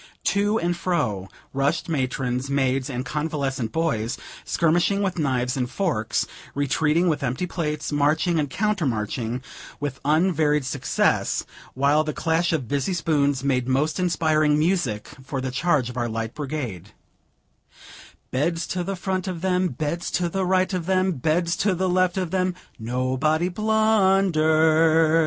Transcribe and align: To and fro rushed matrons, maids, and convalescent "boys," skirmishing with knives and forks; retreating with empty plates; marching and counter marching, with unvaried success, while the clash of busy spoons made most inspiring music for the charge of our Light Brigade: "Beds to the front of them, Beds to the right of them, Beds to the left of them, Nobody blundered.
To 0.33 0.57
and 0.59 0.75
fro 0.75 1.27
rushed 1.53 1.87
matrons, 1.87 2.49
maids, 2.49 2.89
and 2.89 3.05
convalescent 3.05 3.71
"boys," 3.71 4.17
skirmishing 4.43 5.03
with 5.03 5.19
knives 5.19 5.55
and 5.55 5.69
forks; 5.69 6.25
retreating 6.55 7.07
with 7.07 7.21
empty 7.21 7.45
plates; 7.45 7.91
marching 7.91 8.39
and 8.39 8.49
counter 8.49 8.87
marching, 8.87 9.43
with 9.79 9.99
unvaried 10.03 10.65
success, 10.65 11.45
while 11.75 12.03
the 12.03 12.13
clash 12.13 12.51
of 12.51 12.67
busy 12.67 12.93
spoons 12.93 13.43
made 13.43 13.67
most 13.67 13.99
inspiring 13.99 14.57
music 14.57 15.07
for 15.23 15.39
the 15.39 15.51
charge 15.51 15.87
of 15.87 15.97
our 15.97 16.09
Light 16.09 16.33
Brigade: 16.33 16.93
"Beds 18.31 18.65
to 18.69 18.83
the 18.83 18.95
front 18.95 19.27
of 19.27 19.41
them, 19.41 19.67
Beds 19.67 20.09
to 20.17 20.29
the 20.29 20.47
right 20.47 20.73
of 20.73 20.87
them, 20.87 21.11
Beds 21.11 21.55
to 21.57 21.75
the 21.75 21.87
left 21.87 22.17
of 22.17 22.31
them, 22.31 22.55
Nobody 22.79 23.49
blundered. 23.49 25.11